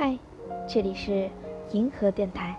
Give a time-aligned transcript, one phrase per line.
[0.00, 0.16] 嗨，
[0.68, 1.28] 这里是
[1.72, 2.56] 银河电台。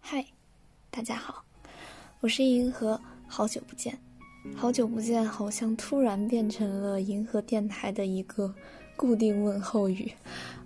[0.00, 0.24] 嗨，
[0.90, 1.44] 大家好，
[2.20, 3.98] 我是银河，好久不见，
[4.56, 8.54] 好久不见，好像突然变成了银河电台的一个
[8.96, 10.10] 固定问候语。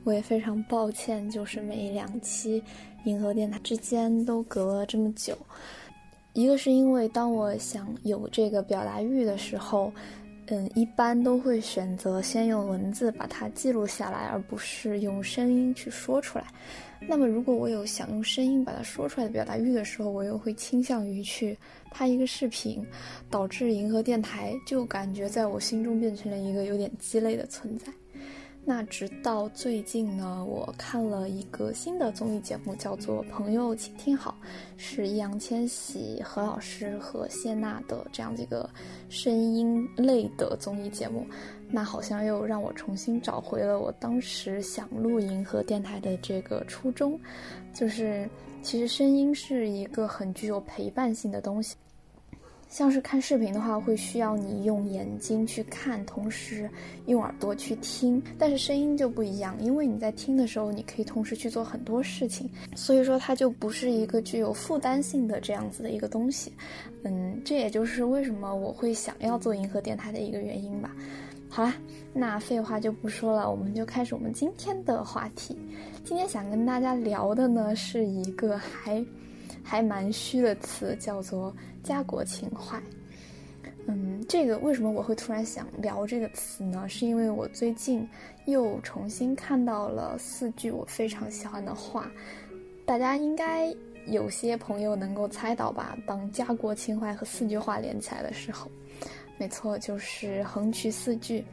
[0.05, 2.63] 我也非常抱歉，就是每两期
[3.03, 5.37] 银河电台之间都隔了这么久。
[6.33, 9.93] 一个是因为当我想有这个表达欲的时候，
[10.47, 16.45] 嗯，一般都会选择先用文字把它记录下来，而不是用声音去说出来。
[17.09, 21.57] 那么，如果我有想用声音把它说出来的表达欲的时候，我又会倾向于去
[21.91, 22.85] 拍一个视频，
[23.31, 27.87] 导致银河电台就感觉在我心中变成了一个有点鸡肋的存在。
[28.63, 34.37] 那直到最近呢，我看了一个新的综艺节目，叫做《朋友，请听好》，
[34.77, 38.69] 是易烊千玺、何老师和谢娜的这样的一个
[39.09, 41.27] 声音类的综艺节目。
[41.69, 47.19] 那好像又让我重新找回了我当时想录银河电台的这个初衷，
[47.73, 48.29] 就是
[48.63, 51.77] 其实声音是一个很具有陪伴性的东西。
[52.71, 56.71] 像是看视频的话，会需要你用眼睛去看，同时
[57.07, 58.23] 用耳朵去听。
[58.39, 66.53] 但是声音就不一样，因为你在听的时候，你可以同时去做很多事情，所以说它就不是一个具有负担性的这样子的一个东西。
[67.03, 70.95] 嗯，这也就是为什么我会想要做银河电台的一个原因吧。
[71.49, 71.75] 好啦，
[72.15, 75.59] 那废话就不说了，我们就开始我们今天的话题。
[76.05, 79.05] 今天想跟大家聊的呢，是一个还。
[79.63, 82.81] 还蛮虚的词叫做家国情怀。
[83.87, 86.89] 嗯，这个为什么我会突然想聊这个词呢？
[86.89, 88.09] 是因为我最近
[88.47, 92.11] 又重新看到了四句我非常喜欢的话，
[92.85, 93.75] 大家应该
[94.07, 95.97] 有些朋友能够猜到吧？
[96.07, 98.71] 当家国情怀和四句话连起来的时候，
[99.39, 101.45] 没错，就是横渠四句。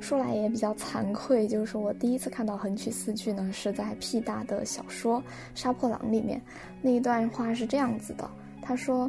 [0.00, 5.20] 说来也比较惭愧，就是我第一次看到横渠四句呢，是在屁大的小说
[5.54, 6.40] 《杀破狼》里面。
[6.80, 8.28] 那一段话是这样子的：
[8.62, 9.08] 他说，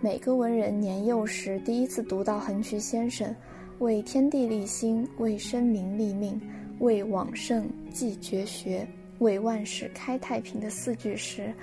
[0.00, 3.34] 每个文人年幼时第一次读到横渠先生
[3.78, 6.38] “为天地立心，为生民立命，
[6.80, 8.86] 为往圣继绝学，
[9.20, 11.54] 为万世开太平”的四句时，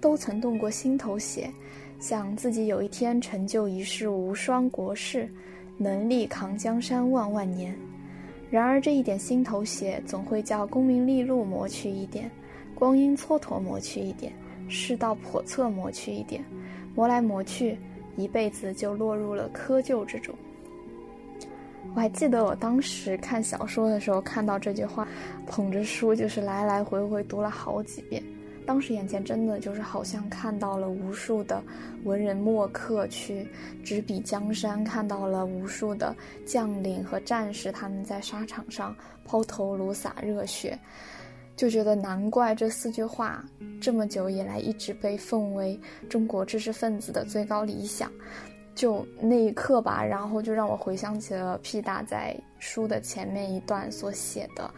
[0.00, 1.48] 都曾动过心头血，
[2.00, 5.28] 想自己有一天成就一世无双国士。
[5.76, 7.74] 能力扛江山万万年，
[8.50, 12.30] 然而这一点心头血，总会叫功名利禄磨去一点，
[12.74, 14.32] 光阴蹉跎磨去一点，
[14.68, 16.44] 世道叵测磨去一点，
[16.94, 17.76] 磨来磨去，
[18.16, 20.34] 一辈子就落入了窠臼之中。
[21.94, 25.06] 我还记得我当时看小说的时候，看到这句话，
[25.46, 28.22] 捧着书就是来来回回读了好几遍。
[28.66, 31.62] 当时眼前真的就是好像看到了无数的
[32.04, 33.46] 文人墨客去
[33.84, 36.14] 执笔江山，看到了无数的
[36.46, 40.78] 将领和战士他们在沙场上抛头颅洒热血，
[41.56, 43.44] 就觉得难怪这四句话
[43.80, 48.10] 这么久以来一直被奉为中国知识分子的最高理想。
[48.74, 54.68] 就那一刻吧，然后就让我回想起了屁大在书的前面一段所写的。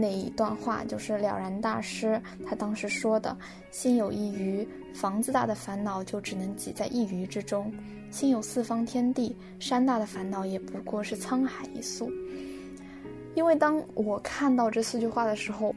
[0.00, 3.36] 那一段话就是了然大师他当时说的
[3.70, 7.70] ：“心有一隅，房子大的烦恼就只能挤在一隅之中；
[8.10, 12.10] 心有四方天地，山大的烦恼也不过是沧海一粟。”
[13.36, 15.74] 因为当我看到这四句话的时候，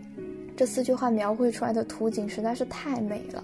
[0.56, 3.44] 这四句话描绘出来的图景实在是太美了，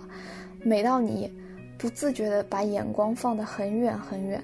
[0.63, 1.31] 美到你
[1.77, 4.43] 不自觉地把眼光放得很远很远，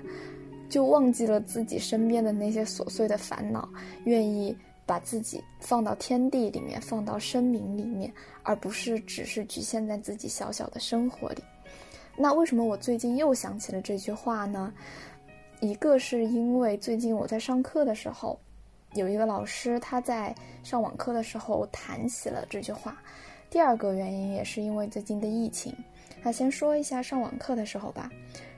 [0.69, 3.67] 就忘记了自己身边的那些琐碎的烦恼，
[4.03, 4.56] 愿意。
[4.85, 8.13] 把自己放到天地里面，放到生命里面，
[8.44, 11.44] 而不是只是局限在自己小小的生活里。
[12.16, 14.72] 那为什么我最近又想起了这句话呢？
[15.59, 18.40] 一个是因为最近我在上课的时候，
[18.94, 23.02] 有一个老师他在上网课的时候谈起了这句话。
[23.50, 25.73] 第二个原因也是因为最近的疫情。
[26.22, 28.09] 那先说一下上网课的时候吧。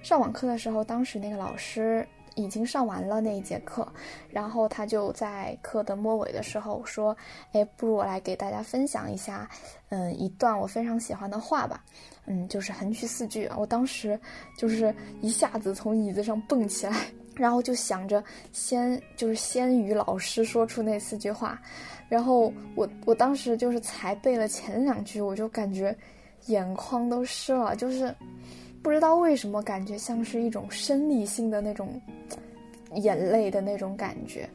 [0.01, 2.07] 上网课的时候，当时那个老师。
[2.37, 3.85] 已经上完了那一节课，
[4.29, 7.17] 然后他就在课的末尾的时候说
[7.51, 9.49] ：“哎，不如我来给大家分享一下，
[9.89, 11.83] 嗯，一段我非常喜欢的话吧，
[12.27, 14.17] 嗯，就是横渠四句。”我当时
[14.55, 16.95] 就是一下子从椅子上蹦起来，
[17.35, 18.23] 然后就想着
[18.53, 21.59] 先就是先与老师说出那四句话，
[22.07, 25.93] 然后我我当时就是才背了前两句，我就感觉
[26.45, 28.13] 眼眶都湿了，就是。
[28.87, 32.01] 不知道为什么，感觉像是一种生理性的那种
[32.93, 34.49] 眼泪的那种感觉。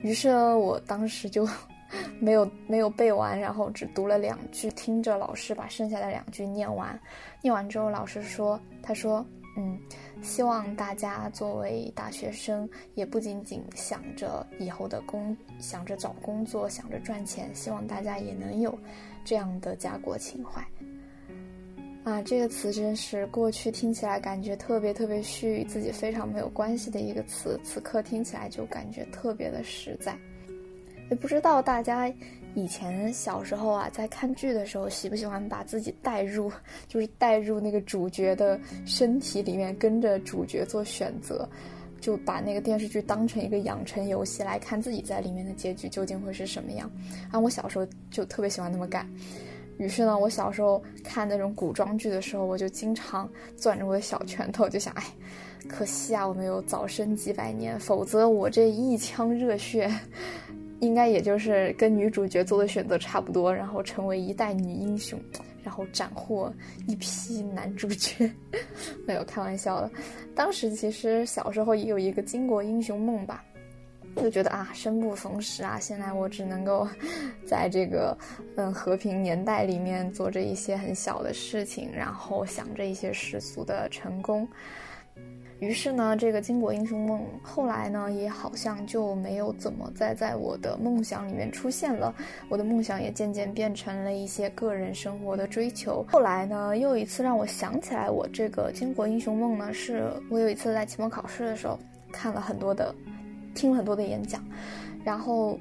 [0.00, 1.48] 于是我当时就
[2.20, 7.00] 没有没有背完，然后只读了两句，听着老师把剩下的两句念完。
[7.40, 9.24] 念完之后，老师说：“他说
[9.56, 9.80] 嗯，
[10.20, 18.78] 希望大家作为大学生，也不仅仅想着以后的工，想着找工作，想着赚钱，希望大家也能有
[19.24, 20.62] 这样的家国情怀。
[22.04, 30.16] 啊，这个词真是过去听起来感觉特别特别虚，与自己非常没有关系的一个词，此刻听起来就感觉特别的实在。
[31.10, 32.12] 也不知道大家
[32.54, 36.50] 以前小时候啊，在看剧的时候，喜不喜欢把自己带入，
[36.88, 41.48] 就是带入那个主角的身体里面，跟着主角做选择，
[42.00, 46.90] 就把那个电视剧当成一个养成游戏来看，自己在里面的结局究竟会是什么样。
[47.30, 49.06] 啊，我小时候就特别喜欢那么干。
[49.78, 55.04] 于是呢，我小时候看那种古装剧的时候，我就经常攥着我的小拳头，就想，哎，
[55.68, 59.90] 可惜啊，我没有早生几百年，否则我这一腔热血。
[60.80, 65.16] 应该也就是跟女主角做的选择差不多，然后成为一代女英雄，
[65.62, 66.52] 然后斩获
[66.88, 68.28] 一批男主角。
[69.06, 69.88] 没有开玩笑的，
[70.34, 73.44] 当时其实小时候也有一个巾帼英雄梦吧，
[74.16, 76.86] 就觉得啊，生不逢时啊，现在我只能够
[77.46, 78.16] 在这个
[78.56, 84.46] 嗯和平年代里面做着一些很小的事情，然后想着一些世俗的成功。
[85.60, 92.12] 于是呢，这个巾帼英雄梦后来呢，也好像就没有怎么再在我的梦想里面出现了。
[92.48, 96.04] 我的梦想也渐渐变成了一些个人生活的追求。
[96.10, 101.78] 后来呢，又一次让我想起来我这个巾帼英雄梦呢，是我有一次在期末考试的时候
[102.10, 102.92] 看了很多的，
[103.54, 104.44] 听了很多的演讲，
[105.04, 105.58] 然后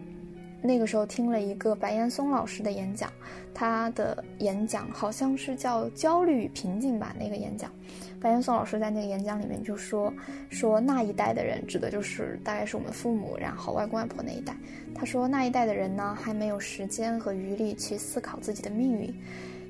[0.61, 3.11] 那个时候听了一个白岩松老师的演讲，
[3.53, 7.71] 他的演讲好像是叫《焦虑与平静》吧，那个演讲。
[8.19, 10.13] 白岩松老师在那个演讲里面就说
[10.49, 14.55] 说那一代的人，指的就是大概是我们父母，然后外公外婆那一代。
[14.93, 19.11] 他说那一代的人呢，还没有时间和余力去思考自己的命运，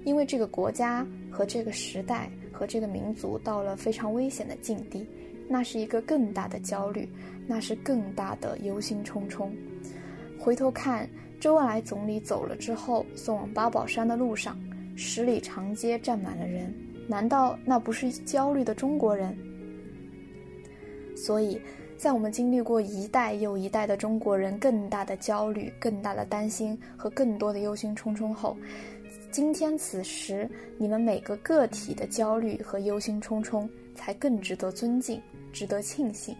[0.03, 5.07] 因为这个国家和这个时代和这个民族到了非常危险的境地，
[5.47, 7.07] 那是一个更大的焦虑，
[7.51, 9.49] 那是更大的忧心忡忡。
[10.39, 11.05] 回头看
[11.37, 14.57] 周恩来总理走了之后，送往八宝山的路上，
[14.95, 16.73] 十里长街站满了人。
[17.09, 19.37] 难道那不是焦虑的中国人？
[21.13, 21.61] 所以，
[21.97, 28.55] 在我们经历过一代又一代的中国人更大的焦虑、更大的担心和更多的忧心忡忡后，
[29.29, 35.21] 今天此时你们每个个体的焦虑和忧心忡忡才更值得尊敬、
[35.51, 36.33] 值得庆幸。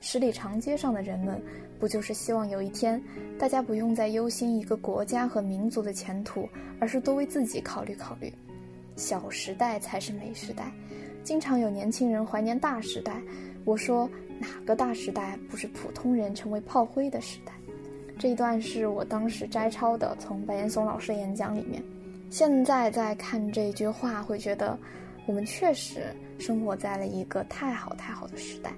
[0.00, 1.40] 十里长街上的人们，
[1.78, 3.00] 不就是希望有一天，
[3.38, 6.48] 大家不用再忧心一个国家和民族的前途，
[6.80, 8.32] 而是多为自己考虑考虑？
[8.96, 10.72] 小时代才是美时代，
[11.22, 13.20] 经常有年轻人怀念大时代。
[13.64, 14.08] 我说
[14.38, 17.52] 哪个大时代不是普通人成为炮灰的时代？
[18.18, 21.82] 这一段是我当时摘抄的，从白岩松老师演讲里面。
[22.30, 24.78] 现在在看这句话，会觉得
[25.26, 28.72] 我们确实生活在了一个太好太好的时代，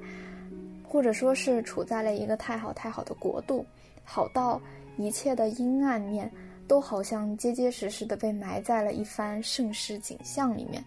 [0.93, 3.65] 或者说是处在了一个太好太好的国度，
[4.05, 4.61] 好到
[4.99, 6.31] 一切的阴暗面。
[6.69, 10.83] 都好像结结实实的被埋在了一番盛世景象里面，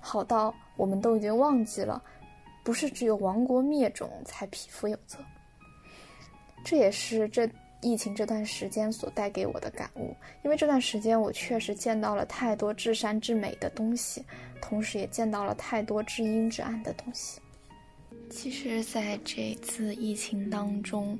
[0.00, 2.02] 好到我们都已经忘记了，
[2.64, 5.18] 不是只有亡国灭种才匹夫有责。
[6.64, 7.46] 这也是这
[7.82, 14.24] 疫情这段时间所带给我的感悟，因为这段时间我确实见到了太多至善至美的东西，
[14.62, 17.40] 同时也见到了太多至阴至暗的东西。
[18.28, 21.18] 其实，在这次疫情当中。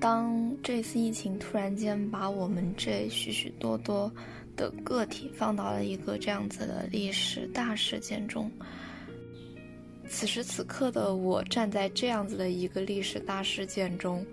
[0.00, 4.10] 当这次疫情突然间把我们这许许多多
[4.56, 8.50] 的个体放到了一个这样子的历史大事件中，
[10.08, 14.26] 此时此刻的我站在这样子的一个历史大事件中，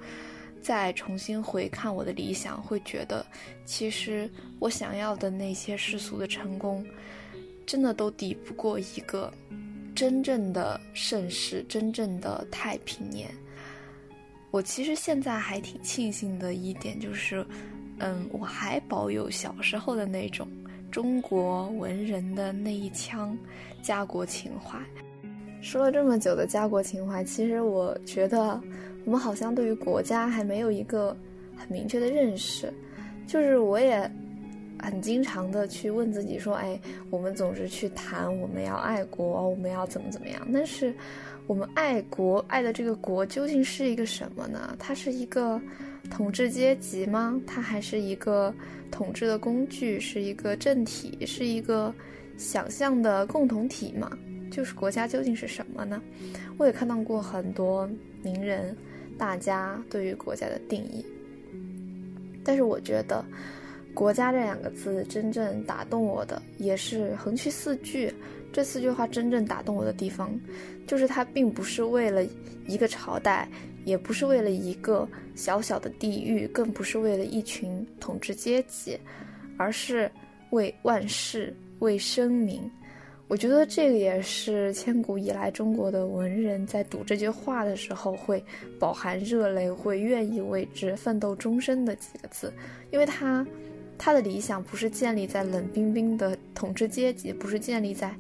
[0.62, 3.24] 再重新回看我的理想，会觉得
[3.66, 4.30] 其实
[4.60, 6.84] 我想要的那些世俗的成功，
[7.66, 9.32] 真的都抵不过一个
[10.02, 13.30] 真正的盛世，真正的太平年。
[14.50, 17.46] 我其实现在还挺庆幸的一点就是，
[18.00, 20.48] 嗯，我还保有小时候的那种
[20.90, 23.38] 中国文人的那一腔
[23.84, 24.76] 家国情怀。
[25.62, 28.60] 说了这么久的家国情怀，其实我觉得
[29.06, 31.16] 我们好像对于国家还没有一个
[31.56, 32.74] 很明确的认识。
[33.28, 34.12] 就是我也
[34.82, 40.94] 很经常的去问自己说，哎，我们总是去谈我们要爱国，我们要怎么怎么样，但是。
[41.48, 44.74] 我们爱国爱的这个国究竟是一个什么呢？
[44.80, 45.60] 它是一个
[46.10, 47.42] 统治阶级吗？
[47.46, 48.54] 它还是一个
[48.90, 50.00] 统治的工具？
[50.00, 51.26] 是一个政体？
[51.26, 51.94] 是一个
[52.38, 54.10] 想象的共同体吗？
[54.50, 56.02] 就是国家究竟是什么呢？
[56.58, 57.90] 我也看到过很多
[58.24, 58.74] 名人，
[59.18, 61.06] 大家对于国家的定义，
[62.46, 63.26] 但是我觉得
[63.94, 68.14] 国家这两个字真正打动我的，也是横渠四句。
[68.54, 70.38] 这四句话真正打动我的地方，
[70.86, 72.22] 就是它并不是为了
[72.68, 73.48] 一个朝代，
[73.86, 79.00] 也不是为了一个小小的地域，更不是为了一群统治阶级，
[79.58, 80.12] 而是
[80.50, 82.62] 为万世、为生民。
[83.30, 88.44] 我觉得这个也是千古以来中国的文人在读这句话的时候会
[88.78, 92.54] 饱含热泪，会愿意为之奋斗终身的几个字，
[92.92, 93.48] 因为他。
[94.04, 98.12] 他的理想不是建立在冷冰冰的统治阶级，不是建立在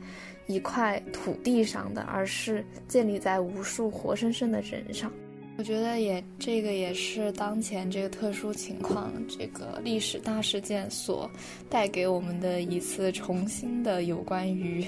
[0.46, 5.12] 一块土地上的，而是建立在无数活生生的人上。
[5.58, 11.28] 我觉得也这个也是当前这个特殊情况，这个历史大事件所
[11.68, 14.86] 带给我们的一次重新的有关于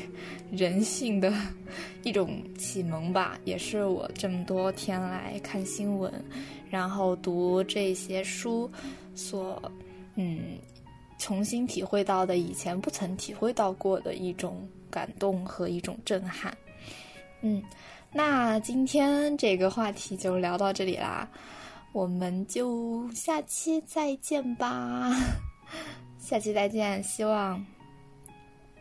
[0.52, 1.34] 人性的
[2.04, 3.36] 一种启蒙吧。
[3.46, 6.14] 也是我这么多天来看新闻，
[6.70, 8.70] 然后读这些书
[9.16, 9.60] 所
[10.14, 10.40] 嗯。
[11.24, 16.54] 重新体会到的以前不曾体会到过的一种感动和一种震撼，
[17.40, 17.64] 嗯，
[18.12, 21.26] 那今天这个话题就聊到这里啦，
[21.94, 25.16] 我们就下期再见吧，
[26.20, 27.66] 下期再见，希望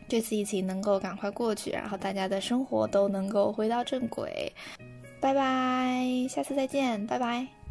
[0.08, 4.52] 这次疫情能够赶快过去，然后大家的生活都能够回到正轨，
[5.20, 7.61] 拜拜，下次再见，拜拜。